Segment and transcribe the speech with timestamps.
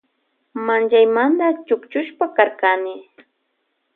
[0.65, 2.95] Manllaymanta chukchushpa karkani.